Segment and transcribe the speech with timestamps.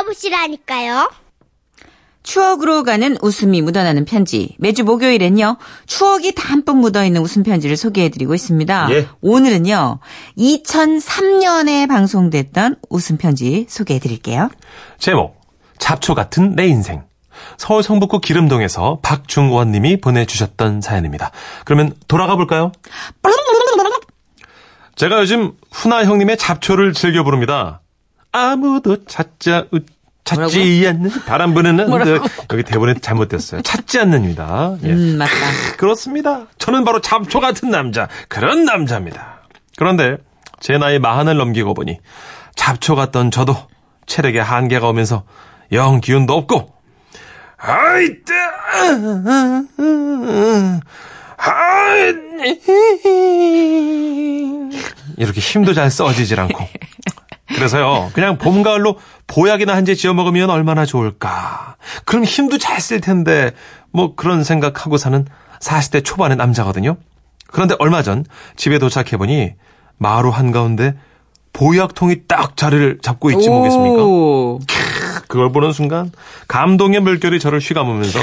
[0.00, 1.10] 들어보시라니까요.
[2.22, 4.54] 추억으로 가는 웃음이 묻어나는 편지.
[4.58, 5.56] 매주 목요일엔요,
[5.86, 8.88] 추억이 담뿍 묻어있는 웃음 편지를 소개해드리고 있습니다.
[8.92, 9.08] 예.
[9.22, 9.98] 오늘은요,
[10.36, 14.50] 2003년에 방송됐던 웃음 편지 소개해드릴게요.
[14.98, 15.40] 제목
[15.78, 17.04] 잡초 같은 내 인생
[17.56, 21.30] 서울 성북구 기름동에서 박중원 님이 보내주셨던 사연입니다.
[21.64, 22.70] 그러면 돌아가 볼까요?
[24.96, 27.79] 제가 요즘 훈아 형님의 잡초를 즐겨 부릅니다.
[28.32, 29.80] 아무도 찾자 우-
[30.24, 32.20] 찾지 않는 바람 부는 그,
[32.52, 33.62] 여기 대본에 잘못됐어요.
[33.62, 34.76] 찾지 않는입니다.
[34.84, 34.90] 예.
[34.92, 35.32] 음, 맞다.
[35.76, 36.46] 그렇습니다.
[36.58, 39.40] 저는 바로 잡초 같은 남자, 그런 남자입니다.
[39.76, 40.18] 그런데
[40.60, 41.98] 제 나이 마흔을 넘기고 보니
[42.54, 43.56] 잡초 같던 저도
[44.06, 45.24] 체력에 한계가 오면서
[45.72, 46.72] 영 기운도 없고
[47.56, 48.32] 아이뜨
[55.16, 56.66] 이렇게 힘도 잘 써지질 않고
[57.60, 63.00] 그래서요 그냥 봄 가을로 보약이나 한 제 지어 먹으면 얼마나 좋을까 그럼 힘도 잘 쓸
[63.00, 63.52] 텐데
[63.92, 65.26] 뭐 그런 생각하고 사는
[65.60, 66.96] 40대 초반의 남자거든요
[67.48, 68.24] 그런데 얼마 전
[68.56, 69.52] 집에 도착해 보니
[69.98, 70.94] 마루 한가운데
[71.52, 74.60] 보약통이 딱 자리를 잡고 있지 뭐겠습니까 오.
[75.28, 76.10] 그걸 보는 순간
[76.48, 78.18] 감동의 물결이 저를 휘감으면서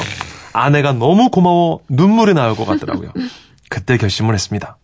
[0.54, 3.12] 아내가 너무 고마워 눈물이 나올 것 같더라고요.
[3.70, 4.78] 그때 결심을 했습니다.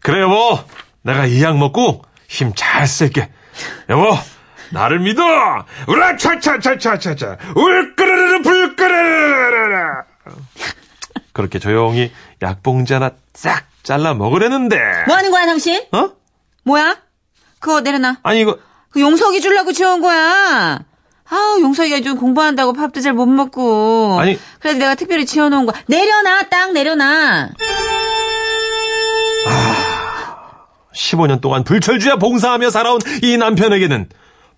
[0.00, 0.58] 그래 여보
[1.02, 3.28] 내가 이 약 먹고 힘 잘 쓸게.
[3.88, 4.16] 여보
[4.70, 5.22] 나를 믿어.
[5.86, 9.86] 우라차차차차차차 울끄르르 불끄르르
[11.32, 15.82] 그렇게 조용히 약봉지 하나 싹 잘라 먹으려는데 뭐 하는 거야, 당신?
[15.92, 16.10] 어?
[16.64, 16.96] 뭐야?
[17.58, 18.16] 그거 내려놔.
[18.22, 18.58] 아니 이거
[18.90, 20.80] 그 용석이 주려고 지어온 거야.
[21.30, 24.18] 아, 용석이가 좀 공부한다고 밥도 잘 못 먹고.
[24.20, 24.38] 아니.
[24.60, 25.80] 그래서 내가 특별히 지어놓은 거야.
[25.88, 27.48] 내려놔, 딱 내려놔.
[30.94, 34.08] 15년 동안 불철주야 봉사하며 살아온 이 남편에게는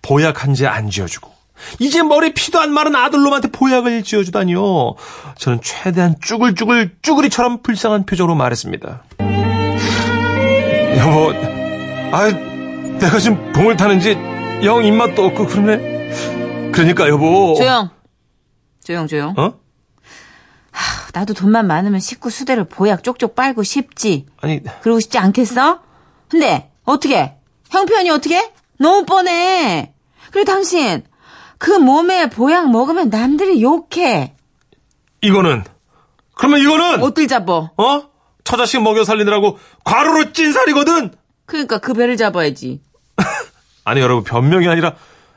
[0.02, 1.30] 보약 한 제 안 지어주고
[1.78, 4.94] 이제 머리 피도 안 마른 아들놈한테 보약을 지어주다니요.
[5.38, 9.02] 저는 최대한 쭈글쭈글 쭈그리처럼 불쌍한 표정으로 말했습니다.
[10.98, 11.32] 여보,
[12.12, 12.28] 아,
[12.98, 14.12] 내가 지금 봉을 타는지
[14.64, 16.70] 영 입맛도 없고 그러네.
[16.72, 17.54] 그러니까 여보.
[17.56, 17.88] 조용.
[18.84, 19.34] 조용, 조용.
[19.38, 19.54] 어?
[21.14, 24.26] 나도 돈만 많으면 식구 수대로 보약 쪽쪽 빨고 싶지.
[24.42, 25.80] 아니 그러고 싶지 않겠어?
[26.28, 27.34] 근데, 어떻게?
[27.70, 28.52] 형편이 어떻게?
[28.78, 29.92] 너무 뻔해.
[30.30, 31.04] 그리고 당신,
[31.58, 34.34] 그 몸에 보약 먹으면 남들이 욕해.
[35.22, 35.64] 이거는
[36.34, 37.70] 그러면 이거는 옷들 잡어.
[37.76, 38.02] 어?
[38.44, 41.12] 처자식 먹여 살리느라고 과로로 찐 살이거든.
[41.46, 42.80] 그러니까 그 배를 잡아야지.
[43.84, 44.94] 아니 여러분 변명이 아니라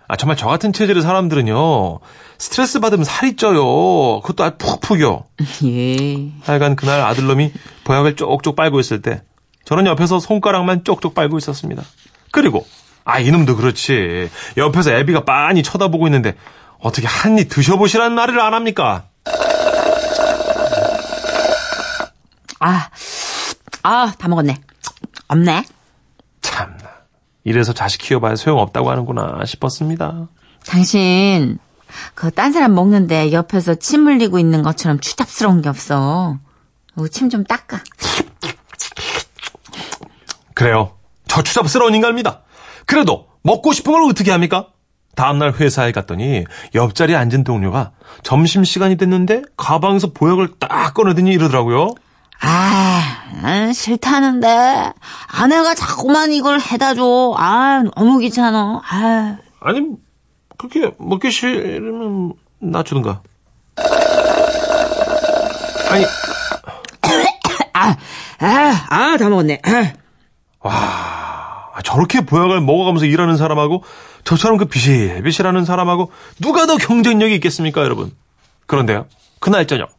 [0.08, 2.00] 아, 정말 저 같은 체질의 사람들은요
[2.40, 5.26] 스트레스 받으면 살이 쪄요 그것도 아주 푹푹요
[5.66, 6.32] 예.
[6.42, 9.22] 하여간 그날 아들놈이 보약을 쪽쪽 빨고 있을 때
[9.70, 11.84] 저는 옆에서 손가락만 쪽쪽 빨고 있었습니다
[12.32, 12.66] 그리고
[13.06, 16.36] 아 이놈도 그렇지 옆에서 애비가 빤히 쳐다보고 있는데
[16.80, 19.04] 어떻게 한 입 드셔보시라는 말을 안 합니까
[22.62, 22.90] 아,
[23.84, 24.58] 아, 다 먹었네.
[25.30, 25.64] 없네.
[26.42, 26.76] 참나
[27.46, 30.28] 이래서 자식 키워봐야 소용없다고 하는구나 싶었습니다
[30.66, 31.58] 당신,
[32.16, 36.38] 그 딴 사람 먹는데 옆에서 침 흘리고 있는 것처럼 추잡스러운 게 없어.
[37.12, 37.80] 침 좀 닦아.
[40.60, 40.92] 그래요.
[41.26, 42.42] 저 추잡스러운 인간입니다.
[42.86, 44.68] 그래도 먹고 싶은 걸 어떻게 합니까?
[45.16, 46.44] 다음날 회사에 갔더니
[46.76, 47.92] 옆자리에 앉은 동료가
[48.24, 51.96] 점심시간이 됐는데 가방에서 보약을 딱 꺼내더니 이러더라고요.
[52.42, 53.02] 아,
[53.42, 54.92] 아, 싫다는데.
[55.28, 57.36] 아내가 자꾸만 이걸 해다 줘.
[57.38, 58.82] 아, 너무 귀찮아.
[58.84, 59.38] 아.
[59.62, 59.88] 아니,
[60.58, 63.22] 그렇게 먹기 싫으면 놔주든가.
[65.90, 66.04] 아니,
[67.74, 67.96] 아,
[68.40, 69.62] 아, 아, 다 먹었네.
[69.64, 69.94] 아.
[70.62, 73.84] 아, 저렇게 보약을 먹어가면서 일하는 사람하고
[74.24, 76.12] 저처럼 그 비실비실하는 사람하고
[76.42, 78.12] 누가 더 경쟁력이 있겠습니까, 여러분?
[78.66, 79.06] 그런데요,
[79.40, 79.90] 그날 저녁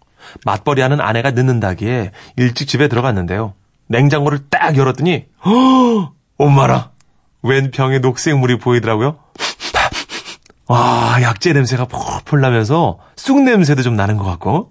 [0.45, 3.55] 맞벌이 하는 아내가 늦는다기에 일찍 집에 들어갔는데요.
[3.89, 6.13] 냉장고를 딱 열었더니, 허!
[6.39, 6.91] 엄마라!
[7.43, 9.19] 웬 병에 녹색물이 보이더라고요.
[10.67, 14.71] 와, 약재 냄새가 폴폴 나면서 쑥 냄새도 좀 나는 것 같고.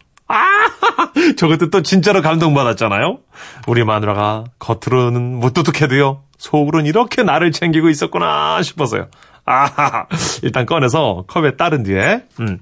[1.19, 3.19] 아, 저것도 또 진짜로 감동받았잖아요.
[3.67, 6.23] 우리 마누라가 겉으로는 무뚝뚝해도요.
[6.37, 9.07] 속으로는 이렇게 나를 챙기고 있었구나 싶어서요.
[9.45, 10.05] 아,
[10.43, 12.59] 일단 꺼내서 컵에 따른 뒤에, 음.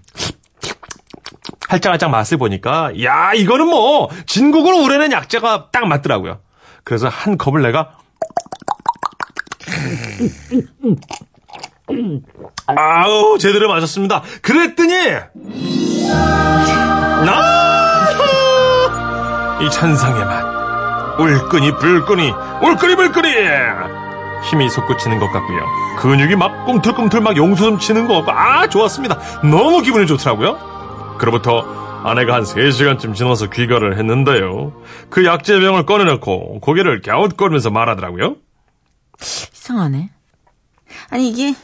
[1.68, 6.39] 할짝할짝 맛을 보니까, 야, 이거는 뭐, 진국으로 우려낸 약재가 딱 맞더라고요.
[6.86, 7.98] 그래서 한 컵을 내가,
[12.68, 14.24] 아우, 제대로 마셨습니다.
[14.42, 14.94] 그랬더니,
[17.25, 17.66] 나!
[19.62, 21.19] 이 천상의 맛.
[21.19, 22.31] 울끈이 불끈이,
[22.62, 23.30] 울끈이 불끈이!
[24.50, 25.59] 힘이 솟구치는 것 같고요.
[25.98, 29.18] 근육이 막 꿈틀꿈틀 막 용수좀 치는 것 같고 아 좋았습니다.
[29.42, 31.15] 너무 기분이 좋더라고요.
[31.18, 31.62] 그로부터
[32.04, 34.74] 아내가 한 3시간쯤 지나서 귀가를 했는데요.
[35.09, 38.36] 그 약재병을 꺼내놓고 고개를 갸웃거리면서 말하더라고요.
[39.54, 40.12] 이상하네.
[41.09, 41.56] 아니 이게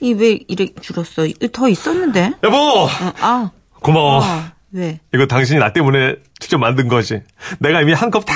[0.00, 1.26] 이 왜 이렇게 줄었어?
[1.52, 2.34] 더 있었는데?
[2.44, 2.56] 여보!
[2.56, 2.88] 어,
[3.20, 3.50] 아,
[3.82, 4.22] 고마워.
[4.24, 5.00] 아, 왜?
[5.12, 7.22] 이거 당신이 나 때문에 직접 만든 거지.
[7.58, 8.34] 내가 이미 한 컵 다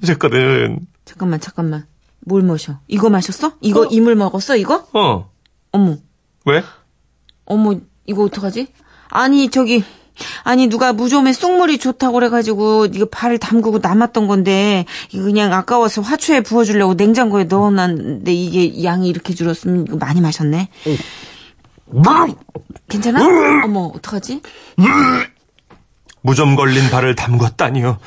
[0.00, 0.80] 마셨거든.
[1.04, 1.84] 잠깐만, 잠깐만.
[2.20, 2.78] 뭘 마셔?
[2.88, 3.52] 이거 마셨어?
[3.60, 3.88] 이거 어.
[3.90, 4.56] 이물 먹었어?
[4.56, 4.86] 이거?
[4.94, 5.30] 어.
[5.72, 5.98] 어머,
[6.46, 6.62] 왜?
[7.44, 7.74] 어머,
[8.06, 8.68] 이거 어떡하지?
[9.10, 9.84] 아니 저기
[10.44, 16.40] 아니 누가 무좀에 쑥물이 좋다고 그래가지고 이거 발을 담그고 남았던 건데 이거 그냥 아까워서 화초에
[16.40, 20.70] 부어주려고 냉장고에 넣어놨는데 이게 양이 이렇게 줄었으면 이거 많이 마셨네.
[22.88, 23.20] 괜찮아?
[23.64, 24.40] 어머 어떡하지?
[26.24, 27.98] 무좀 걸린 발을 담궜다니요.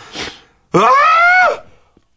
[0.73, 0.79] 아!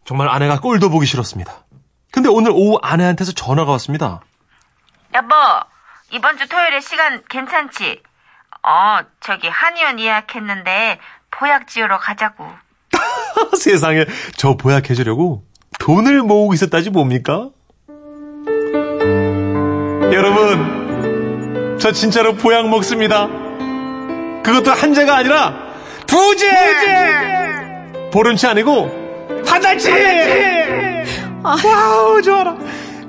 [0.06, 1.67] 정말 아내가 꼴도 보기 싫었습니다.
[2.11, 4.20] 근데 오늘 오후 아내한테서 전화가 왔습니다.
[5.14, 5.35] 여보
[6.11, 8.02] 이번 주 토요일에 시간 괜찮지?
[8.67, 10.99] 어 저기 한의원 예약했는데
[11.31, 12.47] 보약 지으러 가자고.
[13.61, 14.06] 세상에
[14.37, 15.44] 저 보약 해주려고
[15.79, 17.50] 돈을 모으고 있었다지 뭡니까?
[20.12, 23.29] 여러분, 저 진짜로 보약 먹습니다.
[24.43, 25.69] 그것도 한 재가 아니라
[26.10, 26.50] 두 재!
[28.10, 28.90] 보름치 아니고
[29.46, 29.88] 한 달치!
[31.42, 32.56] 와우, 좋아라.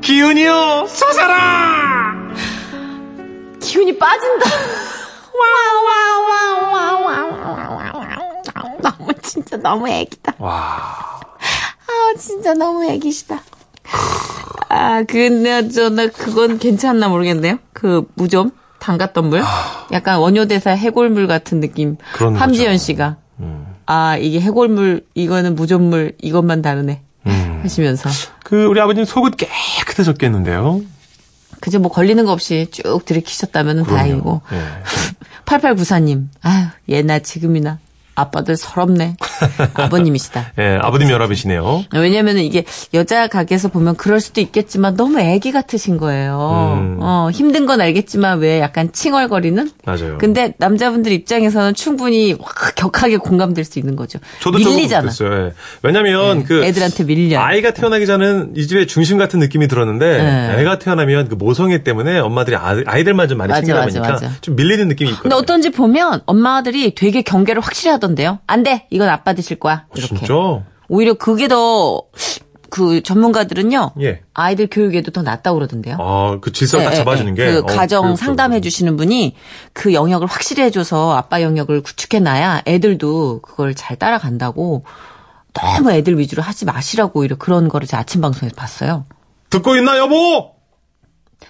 [0.01, 2.13] 기운이요, 솟아라!
[3.59, 4.49] 기운이 빠진다.
[8.81, 10.35] 너무 진짜 너무 애기다.
[10.39, 13.41] 와, 아 진짜 너무 애기시다.
[14.69, 17.57] 아 근데 저나 그건 괜찮나 모르겠네요.
[17.73, 18.51] 그 무좀
[18.81, 19.41] 담갔던 물,
[19.91, 21.97] 약간 원효대사 해골물 같은 느낌.
[22.13, 22.83] 그런 함지연 거죠.
[22.83, 23.17] 씨가
[23.85, 27.59] 아 이게 해골물 이거는 무좀물 이것만 다르네 음.
[27.63, 28.09] 하시면서
[28.43, 30.81] 그 우리 아버님 속은 깨끗해졌겠는데요?
[31.61, 33.83] 그저 뭐 걸리는 거 없이 쭉 들이키셨다면.
[33.83, 34.41] 다행이고.
[34.51, 34.61] 예.
[35.45, 37.77] 8894님, 아유, 예나 지금이나
[38.15, 39.15] 아빠들 서럽네.
[39.73, 40.53] 아버님이시다.
[40.59, 41.85] 예, 아버님 연합이시네요.
[41.93, 46.77] 왜냐면 은 이게 여자 가게에서 보면 그럴 수도 있겠지만 너무 애기 같으신 거예요.
[46.81, 46.97] 음.
[47.01, 49.71] 어, 힘든 건 알겠지만 왜 약간 칭얼거리는?
[49.85, 50.17] 맞아요.
[50.17, 54.19] 근데 남자분들 입장에서는 충분히 확 격하게 공감될 수 있는 거죠.
[54.41, 55.09] 저도 밀리잖아.
[55.09, 55.15] 네.
[55.15, 55.45] 조금 그랬어요.
[55.47, 55.51] 예.
[55.83, 57.39] 왜냐면 그 애들한테 밀려.
[57.39, 60.61] 아이가 태어나기 전엔 이 집의 중심 같은 느낌이 들었는데 네.
[60.61, 64.31] 애가 태어나면 그 모성애 때문에 엄마들이 아이- 아이들만 좀 많이 맞아, 챙기다 맞아, 보니까 맞아.
[64.41, 65.21] 좀 밀리는 느낌이 있거든요.
[65.29, 68.39] 근데 어떤지 보면 엄마들이 되게 경계를 확실히 하던데요.
[68.47, 68.85] 안 돼.
[68.89, 69.85] 이건 아빠 드실 거야.
[69.95, 70.15] 이렇게.
[70.17, 70.33] 진짜?
[70.89, 72.03] 오히려 그게 더
[72.71, 73.91] 그 전문가들은요.
[74.01, 74.21] 예.
[74.33, 75.97] 아이들 교육에도 더 낫다고 그러던데요.
[75.99, 77.45] 아, 그 질서를 딱 예, 예, 잡아주는 예.
[77.45, 77.51] 게.
[77.51, 78.15] 그 어, 가정.
[78.15, 79.35] 상담해 주시는 분이
[79.73, 84.85] 그 영역을 확실히 해줘서 아빠 영역을 구축해놔야 애들도 그걸 잘 따라간다고
[85.53, 89.03] 너무 애들 위주로 하지 마시라고 오히려 그런 거를 제가 아침 방송에서 봤어요.
[89.49, 90.53] 듣고 있나, 여보?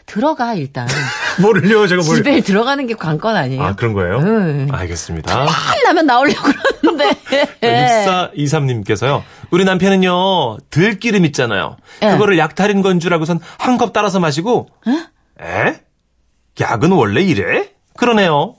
[0.07, 0.87] 들어가 일단
[1.39, 2.15] 뭐를요, 제가 뭘.
[2.17, 3.61] 집에 들어가는 게 관건 아니에요.
[3.61, 4.17] 아, 그런 거예요?
[4.17, 4.67] 응.
[4.71, 5.45] 알겠습니다.
[5.83, 6.80] 나면 나오려고 그러는데.
[7.61, 8.05] 네,
[8.37, 9.21] 6423님께서요.
[9.51, 11.77] 우리 남편은요, 들기름 있잖아요.
[12.03, 12.09] 예.
[12.11, 14.69] 그거를 약탈인 건 줄 알고선 한 컵 따라서 마시고,
[15.41, 15.75] 에?
[16.59, 17.69] 약은 원래 이래?
[17.97, 18.55] 그러네요.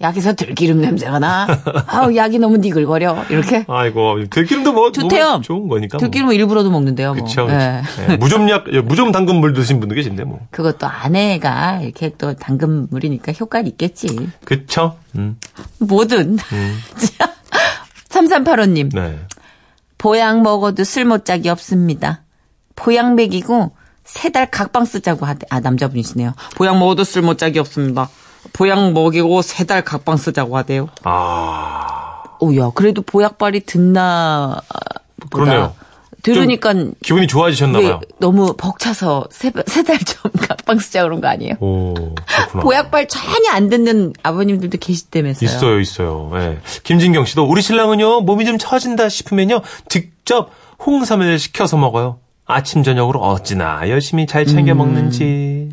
[0.00, 1.46] 약에서 들기름 냄새가 나.
[1.86, 3.24] 아우 약이 너무 니글거려.
[3.30, 3.64] 이렇게.
[3.68, 5.40] 아이고, 들기름도 뭐, 좋대요.
[5.44, 5.96] 좋은 거니까.
[5.96, 6.00] 뭐.
[6.00, 7.14] 들기름은 일부러도 먹는데요.
[7.14, 7.22] 뭐.
[7.24, 7.82] 그쵸, 예.
[7.86, 8.12] 그쵸.
[8.12, 10.40] 예, 무좀약, 예, 무좀 당근 물 드신 분도 계신데, 뭐.
[10.50, 14.08] 그것도 아내가 이렇게 또 당근물이니까 효과는 있겠지.
[14.44, 14.96] 그쵸?
[15.16, 15.38] 음,
[15.78, 16.38] 뭐든.
[17.18, 17.31] 자,
[18.32, 18.94] 3385님.
[18.94, 19.18] 네.
[19.98, 22.22] 보약 먹어도 쓸모짝이 없습니다.
[22.74, 23.72] 보약 먹이고
[24.04, 25.46] 세 달 각방 쓰자고 하대.
[25.50, 26.32] 아, 남자분이시네요.
[26.56, 28.08] 보약 먹어도 쓸모짝이 없습니다.
[28.52, 30.88] 보약 먹이고 세 달 각방 쓰자고 하대요.
[31.04, 34.60] 아, 오야, 그래도 보약발이 듣나
[35.30, 35.44] 보다.
[35.44, 35.74] 그러네요.
[36.22, 38.00] 들으니까 기분이 왜 좋아지셨나 봐요.
[38.18, 41.54] 너무 벅차서 세달 좀 각방 쓰자 그런 거 아니에요?
[41.60, 42.62] 오, 그렇구나.
[42.62, 45.44] 보약발 전혀 안 듣는 아버님들도 계시다면서요.
[45.48, 46.30] 있어요, 있어요.
[46.34, 46.58] 예.
[46.84, 50.50] 김진경 씨도 우리 신랑은요, 몸이 좀 처진다 싶으면요, 직접
[50.84, 52.18] 홍삼을 시켜서 먹어요.
[52.44, 55.70] 아침, 저녁으로 어찌나 열심히 잘 챙겨 먹는지.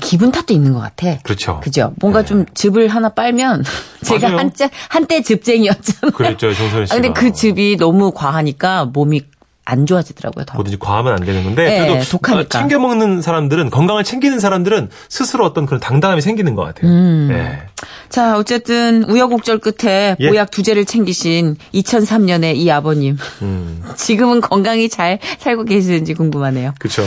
[0.00, 1.18] 기분 탓도 있는 것 같아.
[1.22, 1.60] 그렇죠.
[1.60, 1.92] 그죠?
[1.96, 2.26] 뭔가 네.
[2.26, 3.64] 좀 즙을 하나 빨면
[4.02, 4.38] 제가.
[4.38, 6.12] 한때 한때 즙쟁이였잖아요.
[6.14, 6.94] 그랬죠, 정선혜 아, 씨가.
[7.00, 9.22] 근데 그 즙이 너무 과하니까 몸이
[9.64, 10.44] 안 좋아지더라고요.
[10.44, 10.54] 더.
[10.54, 12.58] 뭐든지 과하면 안 되는 건데 네, 그래도 독하니까.
[12.58, 16.90] 챙겨 먹는 사람들은 건강을 챙기는 사람들은 스스로 어떤 그런 당당함이 생기는 것 같아요.
[16.90, 17.28] 음.
[17.32, 17.62] 예.
[18.10, 20.28] 자, 어쨌든 우여곡절 끝에 예.
[20.28, 23.16] 보약 두 재를 챙기신 2003년에 이 아버님.
[23.42, 23.82] 음.
[23.96, 26.74] 지금은 건강히 잘 살고 계시는지 궁금하네요.
[26.78, 27.02] 그렇죠.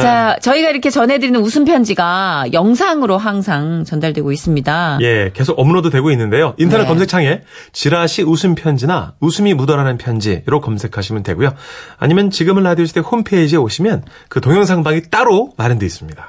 [0.00, 4.98] 자, 저희가 이렇게 전해드리는 웃음 편지가 영상으로 항상 전달되고 있습니다.
[5.02, 6.54] 예, 계속 업로드 되고 있는데요.
[6.58, 6.88] 인터넷 네.
[6.88, 11.54] 검색창에 지라시 웃음 편지나 웃음이 묻어나는 편지로 검색하시면 되고요.
[11.98, 16.28] 아니면 지금은 라디오 시대 홈페이지에 오시면 그 동영상 방이 따로 마련되어 있습니다.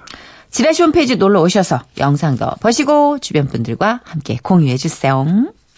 [0.51, 5.25] 지라시 홈페이지 놀러 오셔서 영상도 보시고 주변 분들과 함께 공유해 주세요.